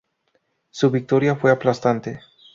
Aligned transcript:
Su 0.71 0.89
victoria 0.89 1.35
fue 1.35 1.51
aplastante. 1.51 2.21